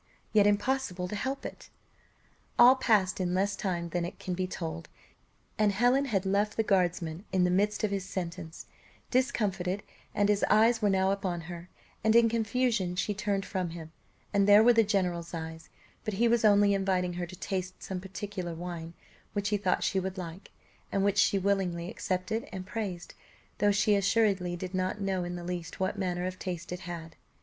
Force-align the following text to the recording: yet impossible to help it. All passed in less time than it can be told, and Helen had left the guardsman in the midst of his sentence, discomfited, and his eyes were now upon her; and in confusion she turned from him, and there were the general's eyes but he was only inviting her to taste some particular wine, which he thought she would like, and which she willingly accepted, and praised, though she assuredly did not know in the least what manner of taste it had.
yet 0.33 0.47
impossible 0.47 1.07
to 1.07 1.15
help 1.15 1.45
it. 1.45 1.69
All 2.57 2.75
passed 2.75 3.19
in 3.21 3.35
less 3.35 3.55
time 3.55 3.89
than 3.89 4.03
it 4.03 4.17
can 4.17 4.33
be 4.33 4.47
told, 4.47 4.89
and 5.59 5.71
Helen 5.71 6.05
had 6.05 6.25
left 6.25 6.57
the 6.57 6.63
guardsman 6.63 7.23
in 7.31 7.43
the 7.43 7.51
midst 7.51 7.83
of 7.83 7.91
his 7.91 8.03
sentence, 8.03 8.65
discomfited, 9.11 9.83
and 10.15 10.27
his 10.27 10.43
eyes 10.49 10.81
were 10.81 10.89
now 10.89 11.11
upon 11.11 11.41
her; 11.41 11.69
and 12.03 12.15
in 12.15 12.29
confusion 12.29 12.95
she 12.95 13.13
turned 13.13 13.45
from 13.45 13.69
him, 13.69 13.91
and 14.33 14.47
there 14.47 14.63
were 14.63 14.73
the 14.73 14.83
general's 14.83 15.35
eyes 15.35 15.69
but 16.03 16.15
he 16.15 16.27
was 16.27 16.43
only 16.43 16.73
inviting 16.73 17.13
her 17.13 17.27
to 17.27 17.35
taste 17.35 17.83
some 17.83 18.01
particular 18.01 18.55
wine, 18.55 18.95
which 19.33 19.49
he 19.49 19.57
thought 19.57 19.83
she 19.83 19.99
would 19.99 20.17
like, 20.17 20.49
and 20.91 21.03
which 21.03 21.19
she 21.19 21.37
willingly 21.37 21.91
accepted, 21.91 22.49
and 22.51 22.65
praised, 22.65 23.13
though 23.59 23.71
she 23.71 23.93
assuredly 23.93 24.55
did 24.55 24.73
not 24.73 24.99
know 24.99 25.23
in 25.23 25.35
the 25.35 25.43
least 25.43 25.79
what 25.79 25.99
manner 25.99 26.25
of 26.25 26.39
taste 26.39 26.71
it 26.71 26.79
had. 26.79 27.15